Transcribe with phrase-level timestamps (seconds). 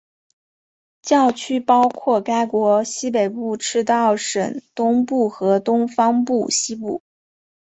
[1.03, 7.03] 教区包括该国西北部赤道省东部和东方省西部。